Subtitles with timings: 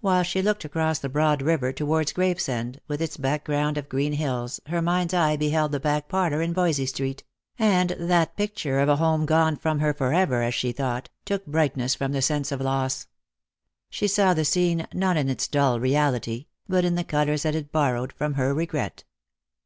[0.00, 4.60] While she looked across the broad river towards Gravesend, with its background of green hills,
[4.68, 7.22] her mind's eye beheld the back parlour in Voysey street;
[7.58, 11.44] and that picture of a home gone from her for ever, as she thought, took
[11.44, 13.08] brightness from the sense of loss.
[13.90, 17.70] She saw the scene not in its dull reality, but in the colours that it
[17.70, 19.04] borrowed from her regret.